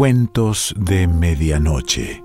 [0.00, 2.24] Cuentos de Medianoche.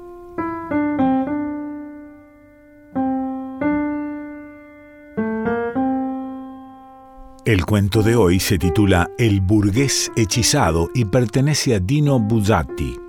[7.46, 13.05] El cuento de hoy se titula El burgués hechizado y pertenece a Dino Buzzati.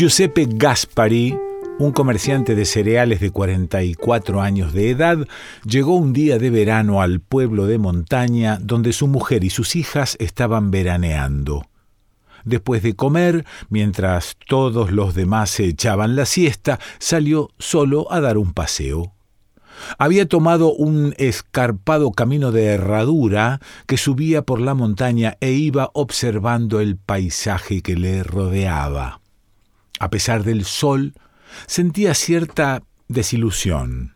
[0.00, 1.38] Giuseppe Gaspari,
[1.78, 5.18] un comerciante de cereales de 44 años de edad,
[5.66, 10.16] llegó un día de verano al pueblo de montaña donde su mujer y sus hijas
[10.18, 11.66] estaban veraneando.
[12.46, 18.38] Después de comer, mientras todos los demás se echaban la siesta, salió solo a dar
[18.38, 19.12] un paseo.
[19.98, 26.80] Había tomado un escarpado camino de herradura que subía por la montaña e iba observando
[26.80, 29.20] el paisaje que le rodeaba.
[30.00, 31.12] A pesar del sol,
[31.66, 34.14] sentía cierta desilusión.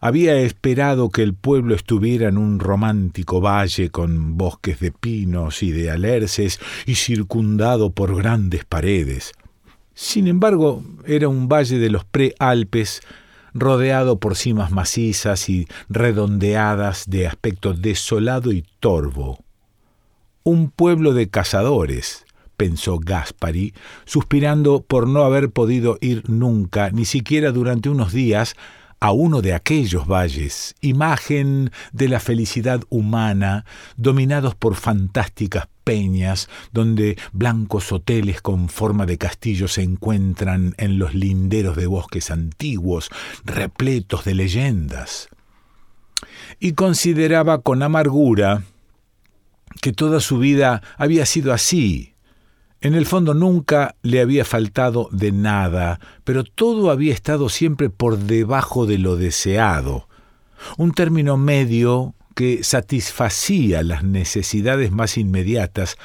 [0.00, 5.72] Había esperado que el pueblo estuviera en un romántico valle con bosques de pinos y
[5.72, 9.32] de alerces y circundado por grandes paredes.
[9.94, 13.00] Sin embargo, era un valle de los prealpes,
[13.52, 19.42] rodeado por cimas macizas y redondeadas de aspecto desolado y torvo.
[20.44, 22.24] Un pueblo de cazadores,
[22.60, 23.72] pensó Gaspari,
[24.04, 28.54] suspirando por no haber podido ir nunca, ni siquiera durante unos días,
[29.00, 33.64] a uno de aquellos valles, imagen de la felicidad humana,
[33.96, 41.14] dominados por fantásticas peñas, donde blancos hoteles con forma de castillo se encuentran en los
[41.14, 43.08] linderos de bosques antiguos,
[43.42, 45.30] repletos de leyendas.
[46.58, 48.64] Y consideraba con amargura
[49.80, 52.09] que toda su vida había sido así,
[52.80, 58.18] en el fondo nunca le había faltado de nada, pero todo había estado siempre por
[58.18, 60.08] debajo de lo deseado.
[60.78, 65.96] Un término medio que satisfacía las necesidades más inmediatas,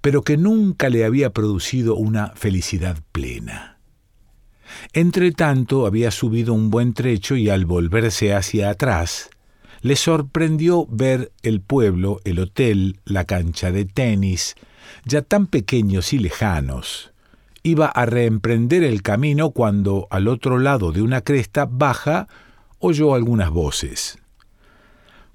[0.00, 3.78] pero que nunca le había producido una felicidad plena.
[4.92, 9.30] Entre tanto había subido un buen trecho y al volverse hacia atrás,
[9.80, 14.54] le sorprendió ver el pueblo, el hotel, la cancha de tenis,
[15.04, 17.12] ya tan pequeños y lejanos.
[17.62, 22.26] Iba a reemprender el camino cuando al otro lado de una cresta baja
[22.78, 24.18] oyó algunas voces.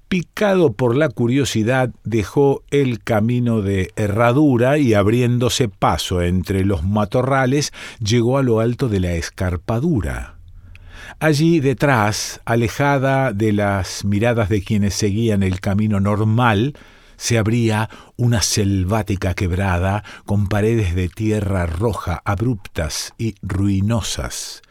[0.08, 7.74] Picado por la curiosidad, dejó el camino de herradura y abriéndose paso entre los matorrales,
[8.00, 10.36] llegó a lo alto de la escarpadura.
[11.20, 16.74] Allí detrás, alejada de las miradas de quienes seguían el camino normal,
[17.18, 24.62] se abría una selvática quebrada con paredes de tierra roja abruptas y ruinosas.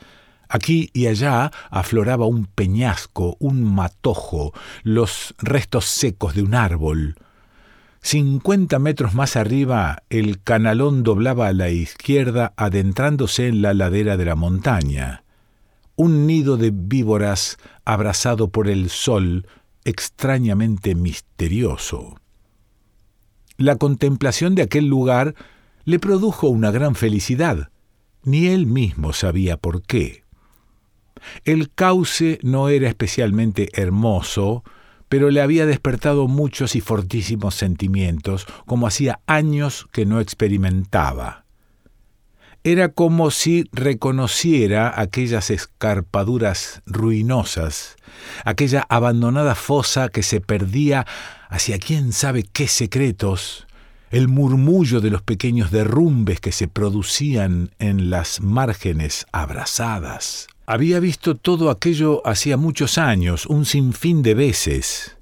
[0.50, 7.16] Aquí y allá afloraba un peñasco, un matojo, los restos secos de un árbol.
[8.02, 14.24] Cincuenta metros más arriba el canalón doblaba a la izquierda adentrándose en la ladera de
[14.24, 15.26] la montaña.
[15.98, 19.48] Un nido de víboras abrazado por el sol,
[19.84, 22.16] extrañamente misterioso.
[23.58, 25.34] La contemplación de aquel lugar
[25.84, 27.70] le produjo una gran felicidad.
[28.24, 30.24] Ni él mismo sabía por qué.
[31.44, 34.64] El cauce no era especialmente hermoso,
[35.10, 41.47] pero le había despertado muchos y fortísimos sentimientos, como hacía años que no experimentaba.
[42.68, 47.96] Era como si reconociera aquellas escarpaduras ruinosas,
[48.44, 51.08] aquella abandonada fosa que se perdía
[51.48, 53.68] hacia quién sabe qué secretos,
[54.12, 60.48] el murmullo de los pequeños derrumbes que se producían en las márgenes abrasadas.
[60.66, 65.16] Había visto todo aquello hacía muchos años, un sinfín de veces.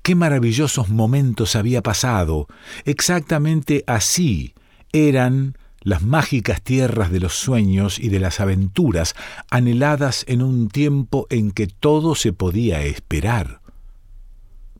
[0.00, 2.46] Qué maravillosos momentos había pasado.
[2.86, 4.54] Exactamente así
[4.94, 9.14] eran las mágicas tierras de los sueños y de las aventuras,
[9.52, 13.60] anheladas en un tiempo en que todo se podía esperar.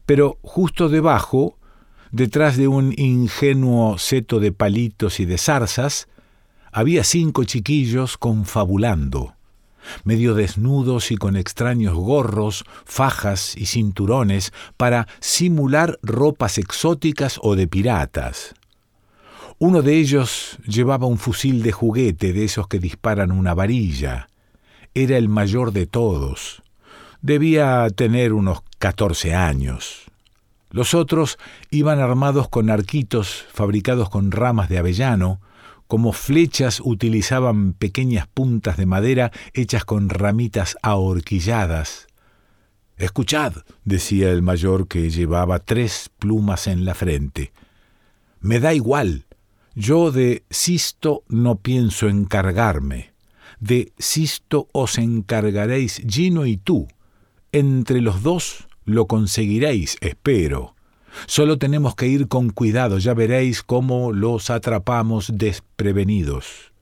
[0.05, 1.59] Pero justo debajo,
[2.11, 6.09] detrás de un ingenuo seto de palitos y de zarzas,
[6.73, 9.37] había cinco chiquillos confabulando,
[10.03, 17.69] medio desnudos y con extraños gorros, fajas y cinturones para simular ropas exóticas o de
[17.69, 18.57] piratas.
[19.59, 24.29] Uno de ellos llevaba un fusil de juguete de esos que disparan una varilla.
[24.95, 26.63] Era el mayor de todos.
[27.23, 30.05] Debía tener unos catorce años.
[30.71, 31.39] Los otros
[31.71, 35.41] iban armados con arquitos fabricados con ramas de avellano,
[35.87, 42.09] como flechas utilizaban pequeñas puntas de madera hechas con ramitas ahorquilladas.
[42.99, 43.55] Escuchad,
[43.85, 47.53] decía el mayor que llevaba tres plumas en la frente.
[48.41, 49.25] Me da igual.
[49.79, 53.13] Yo de Sisto no pienso encargarme.
[53.61, 56.89] De Sisto os encargaréis Gino y tú.
[57.53, 60.75] Entre los dos lo conseguiréis, espero.
[61.27, 66.73] Solo tenemos que ir con cuidado, ya veréis cómo los atrapamos desprevenidos.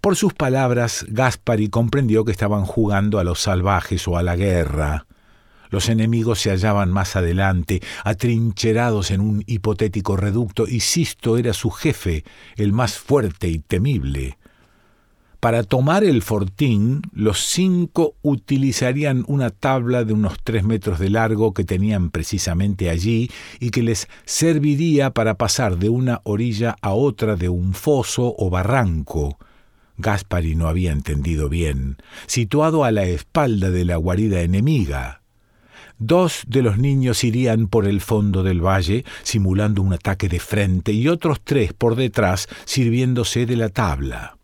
[0.00, 5.06] Por sus palabras, Gaspari comprendió que estaban jugando a los salvajes o a la guerra.
[5.70, 11.70] Los enemigos se hallaban más adelante, atrincherados en un hipotético reducto, y Sisto era su
[11.70, 12.24] jefe,
[12.56, 14.38] el más fuerte y temible.
[15.40, 21.54] Para tomar el fortín, los cinco utilizarían una tabla de unos tres metros de largo
[21.54, 23.30] que tenían precisamente allí
[23.60, 28.50] y que les serviría para pasar de una orilla a otra de un foso o
[28.50, 29.38] barranco.
[29.96, 35.17] Gaspari no había entendido bien, situado a la espalda de la guarida enemiga.
[35.98, 40.92] Dos de los niños irían por el fondo del valle, simulando un ataque de frente,
[40.92, 44.38] y otros tres por detrás, sirviéndose de la tabla.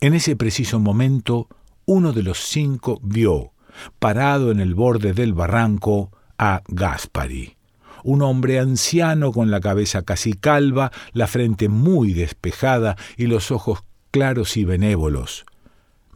[0.00, 1.48] En ese preciso momento,
[1.84, 3.52] uno de los cinco vio,
[3.98, 7.56] parado en el borde del barranco, a Gaspari,
[8.04, 13.80] un hombre anciano con la cabeza casi calva, la frente muy despejada y los ojos
[14.10, 15.44] claros y benévolos.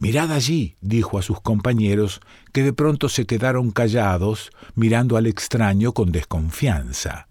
[0.01, 2.21] Mirad allí, dijo a sus compañeros,
[2.53, 7.27] que de pronto se quedaron callados, mirando al extraño con desconfianza.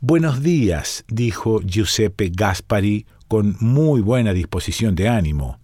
[0.00, 5.58] Buenos días, dijo Giuseppe Gaspari, con muy buena disposición de ánimo.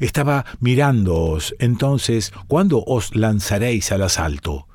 [0.00, 4.66] Estaba mirándoos, entonces, ¿cuándo os lanzaréis al asalto?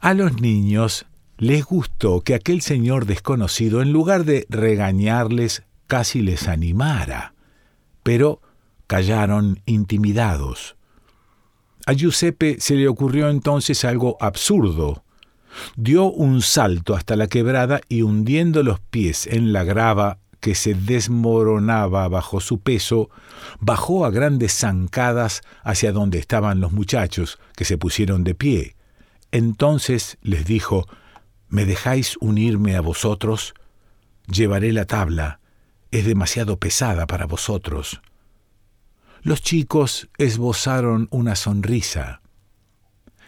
[0.00, 1.06] A los niños
[1.38, 7.34] les gustó que aquel señor desconocido, en lugar de regañarles, casi les animara.
[8.02, 8.40] Pero
[8.86, 10.76] callaron intimidados.
[11.86, 15.04] A Giuseppe se le ocurrió entonces algo absurdo.
[15.76, 20.74] Dio un salto hasta la quebrada y hundiendo los pies en la grava que se
[20.74, 23.08] desmoronaba bajo su peso,
[23.60, 28.76] bajó a grandes zancadas hacia donde estaban los muchachos, que se pusieron de pie.
[29.30, 30.86] Entonces les dijo,
[31.48, 33.54] ¿Me dejáis unirme a vosotros?
[34.26, 35.40] Llevaré la tabla,
[35.90, 38.02] es demasiado pesada para vosotros.
[39.24, 42.20] Los chicos esbozaron una sonrisa.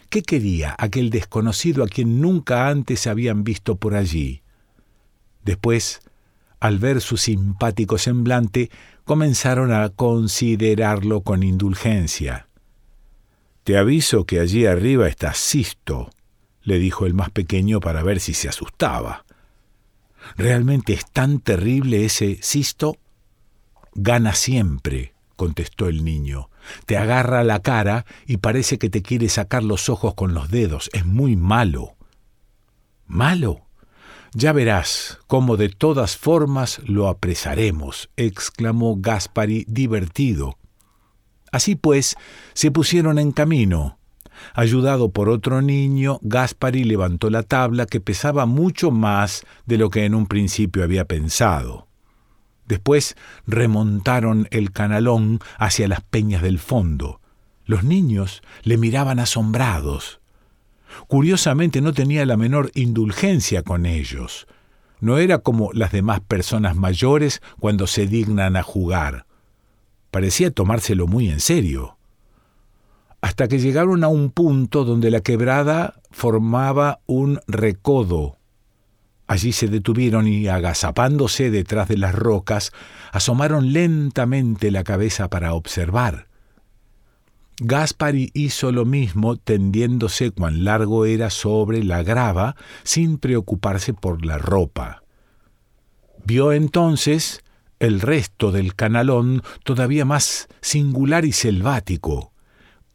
[0.08, 4.42] ¿Qué quería aquel desconocido a quien nunca antes habían visto por allí?
[5.42, 6.00] Después
[6.60, 8.70] al ver su simpático semblante,
[9.04, 12.48] comenzaron a considerarlo con indulgencia.
[13.64, 16.10] Te aviso que allí arriba está Sisto,
[16.62, 19.24] le dijo el más pequeño para ver si se asustaba.
[20.36, 22.96] ¿Realmente es tan terrible ese Sisto?
[23.94, 26.50] Gana siempre, contestó el niño.
[26.86, 30.90] Te agarra la cara y parece que te quiere sacar los ojos con los dedos.
[30.92, 31.96] Es muy malo.
[33.06, 33.66] ¿Malo?
[34.34, 40.58] Ya verás cómo de todas formas lo apresaremos, exclamó Gaspari divertido.
[41.52, 42.16] Así pues,
[42.52, 43.98] se pusieron en camino.
[44.52, 50.04] Ayudado por otro niño, Gaspari levantó la tabla que pesaba mucho más de lo que
[50.04, 51.85] en un principio había pensado.
[52.66, 57.20] Después remontaron el canalón hacia las peñas del fondo.
[57.64, 60.20] Los niños le miraban asombrados.
[61.08, 64.46] Curiosamente no tenía la menor indulgencia con ellos.
[65.00, 69.26] No era como las demás personas mayores cuando se dignan a jugar.
[70.10, 71.98] Parecía tomárselo muy en serio.
[73.20, 78.35] Hasta que llegaron a un punto donde la quebrada formaba un recodo.
[79.26, 82.72] Allí se detuvieron y, agazapándose detrás de las rocas,
[83.12, 86.28] asomaron lentamente la cabeza para observar.
[87.58, 94.36] Gaspari hizo lo mismo tendiéndose cuán largo era sobre la grava sin preocuparse por la
[94.36, 95.02] ropa.
[96.24, 97.42] Vio entonces
[97.78, 102.32] el resto del canalón todavía más singular y selvático.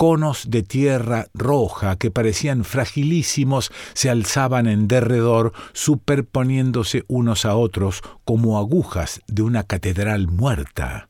[0.01, 8.01] Conos de tierra roja que parecían fragilísimos se alzaban en derredor, superponiéndose unos a otros
[8.25, 11.07] como agujas de una catedral muerta.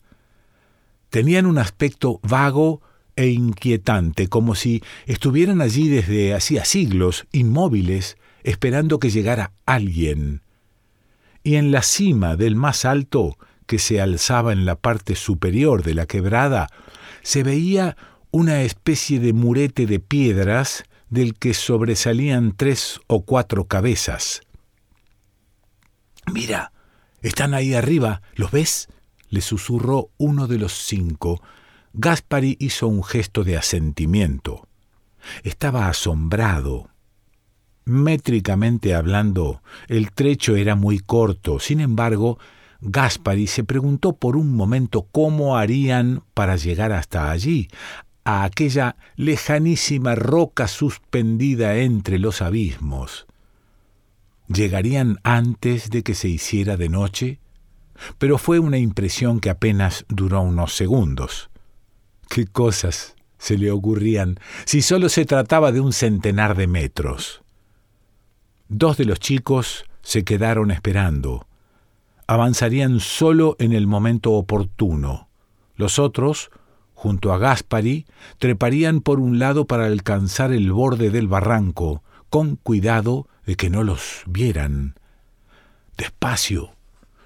[1.10, 2.82] Tenían un aspecto vago
[3.16, 10.42] e inquietante, como si estuvieran allí desde hacía siglos, inmóviles, esperando que llegara alguien.
[11.44, 15.94] Y en la cima del más alto, que se alzaba en la parte superior de
[15.94, 16.68] la quebrada,
[17.24, 17.96] se veía
[18.32, 24.42] una especie de murete de piedras del que sobresalían tres o cuatro cabezas.
[26.32, 26.72] Mira,
[27.22, 28.88] están ahí arriba, ¿los ves?
[29.30, 31.42] le susurró uno de los cinco.
[31.94, 34.68] Gaspari hizo un gesto de asentimiento.
[35.44, 36.90] Estaba asombrado.
[37.86, 41.60] Métricamente hablando, el trecho era muy corto.
[41.60, 42.40] Sin embargo,
[42.82, 47.70] Gaspari se preguntó por un momento cómo harían para llegar hasta allí,
[48.24, 53.26] a aquella lejanísima roca suspendida entre los abismos.
[54.48, 57.40] ¿Llegarían antes de que se hiciera de noche?
[58.18, 61.50] Pero fue una impresión que apenas duró unos segundos.
[62.30, 67.42] ¿Qué cosas se le ocurrían si solo se trataba de un centenar de metros?
[68.68, 71.48] Dos de los chicos se quedaron esperando.
[72.28, 75.28] Avanzarían solo en el momento oportuno.
[75.76, 76.52] Los otros
[77.02, 78.06] junto a Gaspari,
[78.38, 83.84] treparían por un lado para alcanzar el borde del barranco, con cuidado de que no
[83.84, 84.94] los vieran.
[85.98, 86.76] Despacio,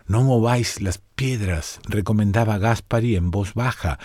[0.08, 4.00] no mováis las piedras, recomendaba Gaspari en voz baja,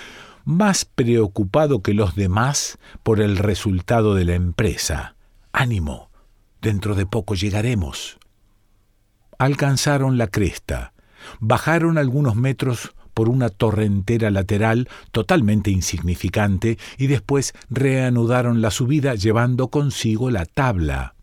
[0.45, 5.15] más preocupado que los demás por el resultado de la empresa.
[5.53, 6.11] Ánimo,
[6.61, 8.19] dentro de poco llegaremos.
[9.39, 10.95] Alcanzaron la cresta,
[11.39, 19.69] bajaron algunos metros por una torrentera lateral totalmente insignificante y después reanudaron la subida llevando
[19.69, 21.15] consigo la tabla.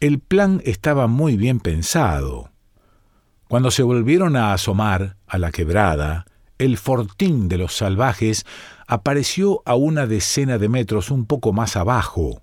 [0.00, 2.50] El plan estaba muy bien pensado.
[3.48, 6.26] Cuando se volvieron a asomar a la quebrada,
[6.58, 8.44] el fortín de los salvajes
[8.86, 12.42] apareció a una decena de metros un poco más abajo.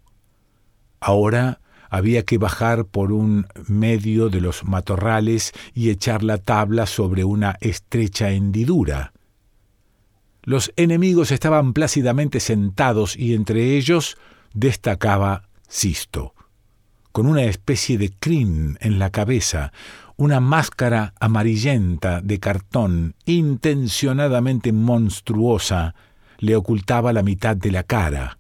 [1.00, 7.24] Ahora había que bajar por un medio de los matorrales y echar la tabla sobre
[7.24, 9.14] una estrecha hendidura.
[10.44, 14.18] Los enemigos estaban plácidamente sentados y entre ellos
[14.54, 16.34] destacaba Sisto,
[17.12, 19.74] con una especie de crin en la cabeza,
[20.16, 25.94] una máscara amarillenta de cartón intencionadamente monstruosa
[26.40, 28.38] le ocultaba la mitad de la cara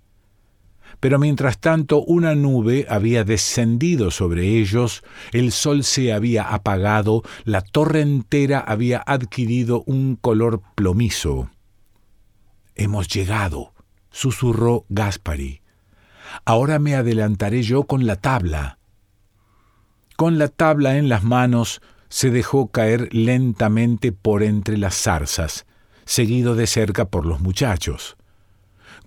[1.00, 7.62] pero mientras tanto una nube había descendido sobre ellos, el sol se había apagado, la
[7.62, 11.52] torre entera había adquirido un color plomizo.
[12.76, 13.74] Hemos llegado,
[14.10, 15.62] susurró Gaspari.
[16.46, 18.80] Ahora me adelantaré yo con la tabla.
[20.16, 25.66] Con la tabla en las manos, se dejó caer lentamente por entre las zarzas,
[26.06, 28.17] seguido de cerca por los muchachos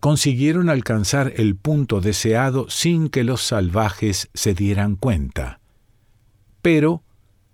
[0.01, 5.61] consiguieron alcanzar el punto deseado sin que los salvajes se dieran cuenta.
[6.63, 7.03] Pero,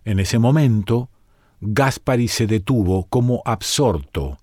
[0.04, 1.10] en ese momento,
[1.60, 4.38] Gaspari se detuvo como absorto.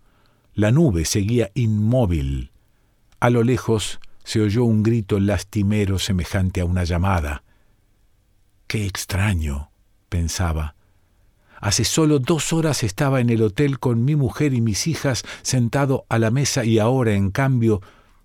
[0.54, 2.52] La nube seguía inmóvil.
[3.20, 7.44] A lo lejos se oyó un grito lastimero semejante a una llamada.
[8.68, 9.72] Qué extraño,
[10.10, 10.76] pensaba.
[11.64, 16.06] Hace solo dos horas estaba en el hotel con mi mujer y mis hijas sentado
[16.10, 17.80] a la mesa y ahora, en cambio,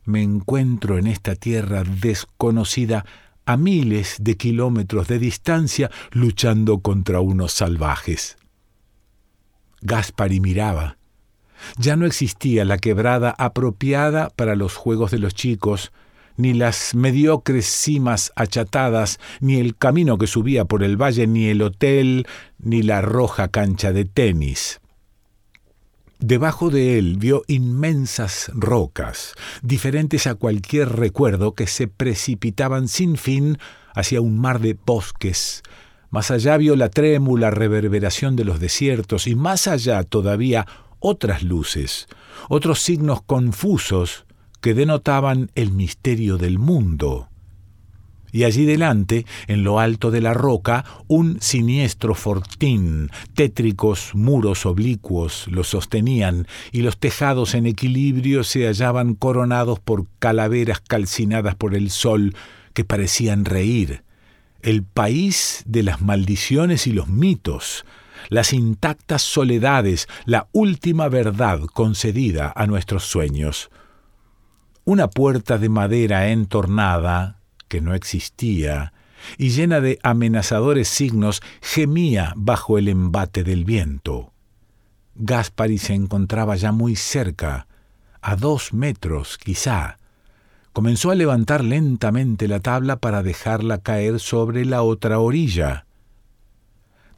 [0.05, 3.07] me encuentro en esta tierra desconocida
[3.47, 8.39] a miles de kilómetros de distancia luchando contra unos salvajes.
[9.83, 10.99] Gaspari miraba.
[11.77, 15.93] Ya no existía la quebrada apropiada para los juegos de los chicos,
[16.39, 21.61] ni las mediocres cimas achatadas, ni el camino que subía por el valle, ni el
[21.61, 22.27] hotel,
[22.59, 24.81] ni la roja cancha de tenis.
[26.21, 33.59] Debajo de él vio inmensas rocas, diferentes a cualquier recuerdo, que se precipitaban sin fin
[33.95, 35.63] hacia un mar de bosques.
[36.11, 40.67] Más allá vio la trémula reverberación de los desiertos y más allá todavía
[41.01, 42.07] otras luces,
[42.49, 44.25] otros signos confusos
[44.61, 47.29] que denotaban el misterio del mundo.
[48.31, 55.47] Y allí delante, en lo alto de la roca, un siniestro fortín, tétricos muros oblicuos
[55.49, 61.91] lo sostenían, y los tejados en equilibrio se hallaban coronados por calaveras calcinadas por el
[61.91, 62.35] sol
[62.75, 64.03] que parecían reír.
[64.61, 67.87] El país de las maldiciones y los mitos,
[68.29, 73.71] las intactas soledades, la última verdad concedida a nuestros sueños.
[74.89, 78.95] Una puerta de madera entornada, que no existía,
[79.37, 84.33] y llena de amenazadores signos, gemía bajo el embate del viento.
[85.15, 87.67] Gaspari se encontraba ya muy cerca,
[88.23, 89.99] a dos metros quizá.
[90.73, 95.85] Comenzó a levantar lentamente la tabla para dejarla caer sobre la otra orilla.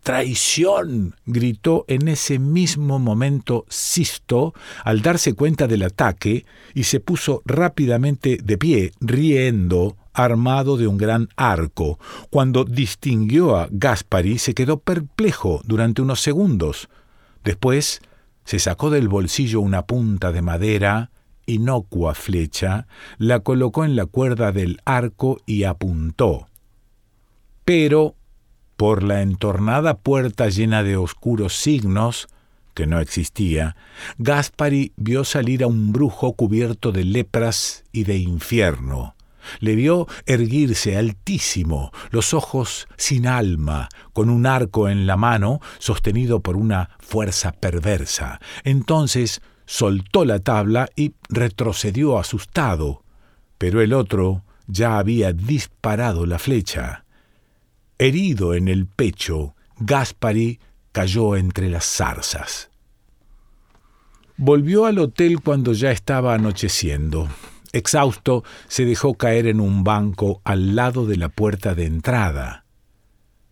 [0.02, 1.14] ¡Traición!
[1.26, 8.38] gritó en ese mismo momento Sisto al darse cuenta del ataque y se puso rápidamente
[8.42, 11.99] de pie, riendo, armado de un gran arco.
[12.30, 16.88] Cuando distinguió a Gaspari se quedó perplejo durante unos segundos.
[17.45, 18.00] Después
[18.45, 21.11] se sacó del bolsillo una punta de madera,
[21.47, 22.87] inocua flecha,
[23.19, 26.49] la colocó en la cuerda del arco y apuntó.
[27.64, 28.16] Pero
[28.81, 32.29] por la entornada puerta llena de oscuros signos,
[32.73, 33.77] que no existía,
[34.17, 39.17] Gaspari vio salir a un brujo cubierto de lepras y de infierno.
[39.59, 46.41] Le vio erguirse altísimo, los ojos sin alma, con un arco en la mano sostenido
[46.41, 48.41] por una fuerza perversa.
[48.65, 53.03] Entonces soltó la tabla y retrocedió asustado,
[53.59, 57.05] pero el otro ya había disparado la flecha.
[58.02, 60.59] Herido en el pecho, Gaspari
[60.90, 62.71] cayó entre las zarzas.
[64.38, 67.28] Volvió al hotel cuando ya estaba anocheciendo.
[67.75, 72.64] Exhausto, se dejó caer en un banco al lado de la puerta de entrada.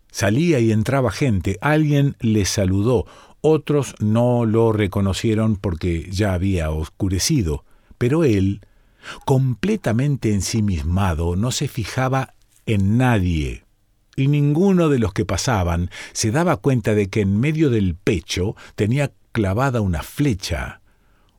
[0.09, 3.05] Salía y entraba gente, alguien le saludó,
[3.41, 7.65] otros no lo reconocieron porque ya había oscurecido,
[7.99, 8.61] pero él,
[9.25, 12.33] completamente ensimismado, no se fijaba
[12.65, 13.68] en nadie
[14.19, 18.55] y ninguno de los que pasaban se daba cuenta de que en medio del pecho
[18.75, 20.81] tenía clavada una flecha,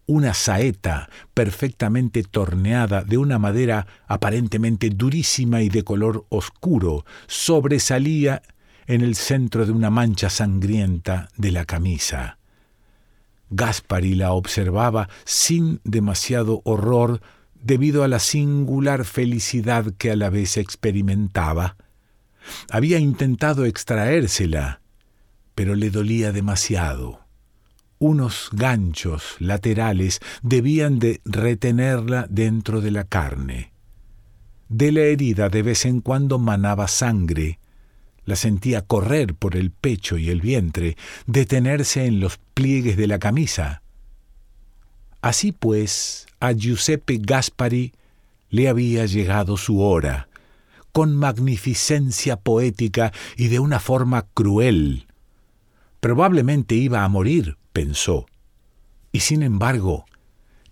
[0.06, 8.42] una saeta perfectamente torneada de una madera aparentemente durísima y de color oscuro, sobresalía
[8.86, 12.38] en el centro de una mancha sangrienta de la camisa.
[13.50, 17.20] Gaspari la observaba sin demasiado horror
[17.62, 21.76] debido a la singular felicidad que a la vez experimentaba.
[22.70, 24.80] Había intentado extraérsela,
[25.54, 27.20] pero le dolía demasiado.
[27.98, 33.72] Unos ganchos laterales debían de retenerla dentro de la carne.
[34.68, 37.58] De la herida de vez en cuando manaba sangre,
[38.24, 43.18] la sentía correr por el pecho y el vientre, detenerse en los pliegues de la
[43.18, 43.82] camisa.
[45.20, 47.92] Así pues, a Giuseppe Gaspari
[48.48, 50.29] le había llegado su hora
[50.92, 55.06] con magnificencia poética y de una forma cruel.
[56.00, 58.26] Probablemente iba a morir, pensó.
[59.12, 60.06] Y sin embargo,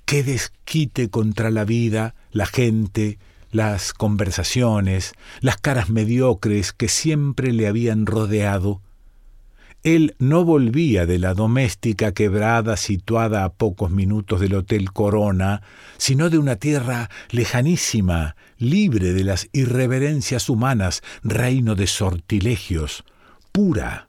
[0.05, 3.19] qué desquite contra la vida, la gente,
[3.51, 8.81] las conversaciones, las caras mediocres que siempre le habían rodeado,
[9.85, 15.63] él no volvía de la doméstica quebrada situada a pocos minutos del Hotel Corona,
[15.99, 23.05] sino de una tierra lejanísima, libre de las irreverencias humanas, reino de sortilegios,
[23.53, 24.09] pura.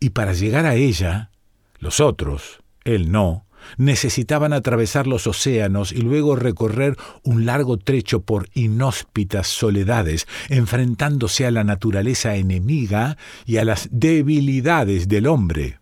[0.00, 1.30] Y para llegar a ella,
[1.78, 3.46] los otros, él no,
[3.76, 11.50] necesitaban atravesar los océanos y luego recorrer un largo trecho por inhóspitas soledades, enfrentándose a
[11.50, 15.78] la naturaleza enemiga y a las debilidades del hombre.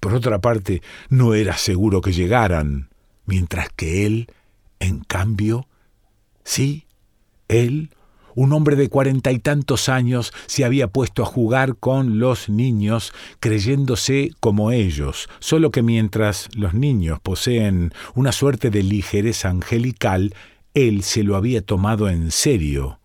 [0.00, 2.90] Por otra parte, no era seguro que llegaran,
[3.24, 4.28] mientras que él,
[4.78, 5.66] en cambio,
[6.46, 6.86] sí,
[7.48, 7.90] él
[8.36, 13.12] un hombre de cuarenta y tantos años se había puesto a jugar con los niños
[13.40, 20.34] creyéndose como ellos, solo que mientras los niños poseen una suerte de ligereza angelical,
[20.74, 23.00] él se lo había tomado en serio,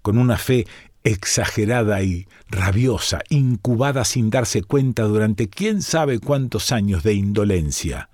[0.00, 0.64] con una fe
[1.02, 8.10] exagerada y rabiosa, incubada sin darse cuenta durante quién sabe cuántos años de indolencia.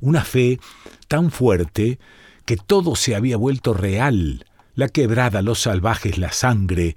[0.00, 0.60] Una fe
[1.08, 1.98] tan fuerte
[2.46, 6.94] que todo se había vuelto real, la quebrada, los salvajes, la sangre,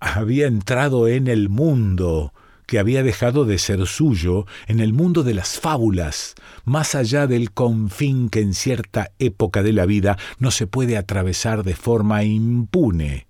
[0.00, 2.32] había entrado en el mundo
[2.66, 7.52] que había dejado de ser suyo, en el mundo de las fábulas, más allá del
[7.52, 13.28] confín que en cierta época de la vida no se puede atravesar de forma impune.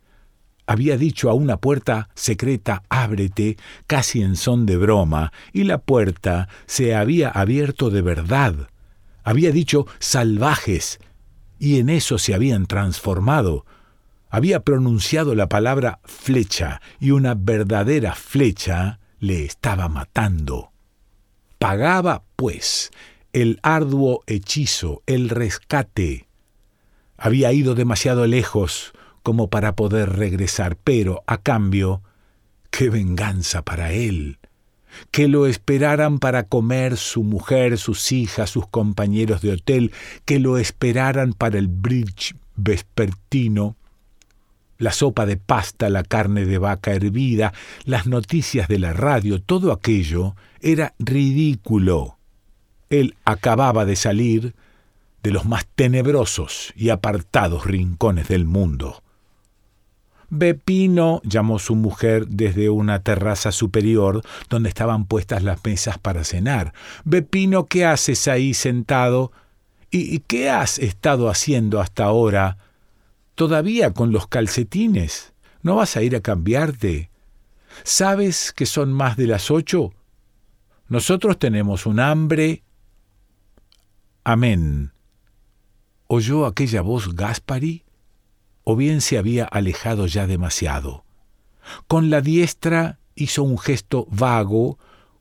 [0.67, 6.49] Había dicho a una puerta secreta ábrete, casi en son de broma, y la puerta
[6.67, 8.71] se había abierto de verdad.
[9.23, 10.99] Había dicho salvajes,
[11.59, 13.65] y en eso se habían transformado,
[14.29, 20.73] había pronunciado la palabra flecha y una verdadera flecha le estaba matando.
[21.59, 22.91] Pagaba, pues,
[23.33, 26.29] el arduo hechizo, el rescate.
[27.17, 28.93] Había ido demasiado lejos
[29.23, 32.03] como para poder regresar, pero a cambio,
[32.71, 34.39] qué venganza para él.
[35.11, 39.93] Que lo esperaran para comer su mujer, sus hijas, sus compañeros de hotel,
[40.25, 43.77] que lo esperaran para el bridge vespertino,
[44.79, 47.53] la sopa de pasta, la carne de vaca hervida,
[47.85, 52.19] las noticias de la radio, todo aquello era ridículo.
[52.91, 54.55] Él acababa de salir
[55.23, 59.03] de los más tenebrosos y apartados rincones del mundo.
[60.29, 66.73] Bepino, llamó su mujer desde una terraza superior donde estaban puestas las mesas para cenar.
[67.05, 69.33] Bepino, ¿qué haces ahí sentado?
[69.91, 72.59] ¿Y qué has estado haciendo hasta ahora?
[73.35, 75.33] ¿Todavía con los calcetines?
[75.63, 77.11] ¿No vas a ir a cambiarte?
[77.83, 79.93] ¿Sabes que son más de las ocho?
[80.89, 82.63] Nosotros tenemos un hambre.
[84.25, 84.93] Amén.
[86.09, 87.86] ¿Oyó aquella voz Gaspari?
[88.69, 91.05] O bien se había alejado ya demasiado.
[91.87, 94.77] Con la diestra hizo un gesto vago,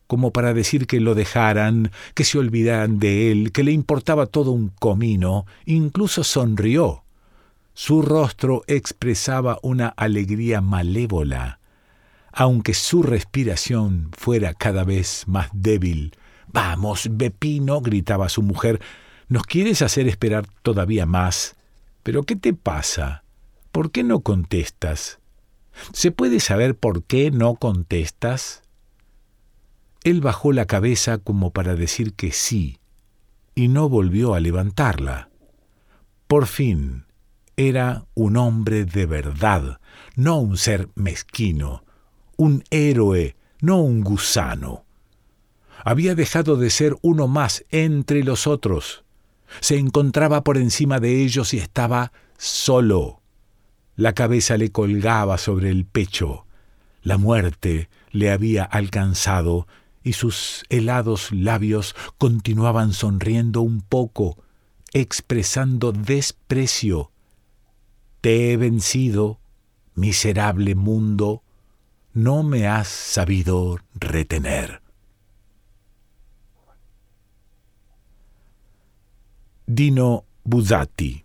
[0.08, 4.50] como para decir que lo dejaran, que se olvidaran de él, que le importaba todo
[4.50, 7.04] un comino, incluso sonrió.
[7.76, 11.60] Su rostro expresaba una alegría malévola,
[12.32, 16.16] aunque su respiración fuera cada vez más débil.
[16.48, 18.82] Vamos, Bepino, gritaba su mujer,
[19.28, 21.56] ¿nos quieres hacer esperar todavía más?
[22.02, 23.25] ¿Pero qué te pasa?
[23.76, 25.20] ¿Por qué no contestas?
[25.92, 28.64] ¿Se puede saber por qué no contestas?
[30.06, 32.80] Él bajó la cabeza como para decir que sí,
[33.54, 35.30] y no volvió a levantarla.
[36.26, 37.04] Por fin,
[37.58, 39.82] era un hombre de verdad,
[40.16, 41.84] no un ser mezquino,
[42.38, 44.86] un héroe, no un gusano.
[45.84, 49.04] Había dejado de ser uno más entre los otros.
[49.60, 53.20] Se encontraba por encima de ellos y estaba solo.
[53.96, 56.46] La cabeza le colgaba sobre el pecho.
[57.02, 59.68] La muerte le había alcanzado
[60.04, 64.38] y sus helados labios continuaban sonriendo un poco,
[64.94, 67.12] expresando desprecio.
[68.22, 69.40] Te he vencido,
[69.96, 71.44] miserable mundo,
[72.14, 74.82] no me has sabido retener.
[79.68, 81.25] Dino Buzzati